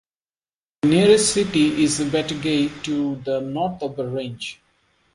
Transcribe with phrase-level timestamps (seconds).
[0.81, 4.59] The nearest city is Batagay to the north of the range.